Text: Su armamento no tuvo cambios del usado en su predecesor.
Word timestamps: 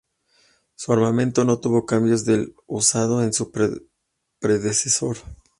Su 0.73 0.93
armamento 0.93 1.45
no 1.45 1.59
tuvo 1.59 1.85
cambios 1.85 2.25
del 2.25 2.55
usado 2.65 3.21
en 3.21 3.33
su 3.33 3.51
predecesor. 4.39 5.17